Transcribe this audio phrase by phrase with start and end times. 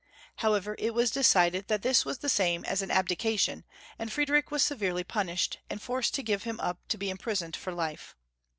[0.37, 3.65] How ever, it was decided that this was the same as an abdication,
[3.99, 7.71] and Friedrich was severely pimished, and forced to give him up to be imprisoned for
[7.71, 8.15] life.